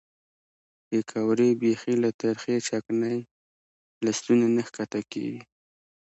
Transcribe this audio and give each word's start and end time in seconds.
پیکورې 0.87 1.49
بیخي 1.61 1.93
له 2.03 2.09
ترخې 2.21 2.55
چکنۍ 2.67 3.17
له 4.03 4.11
ستوني 4.17 4.47
نه 4.55 4.61
ښکته 4.67 4.99
کېږي. 5.11 5.41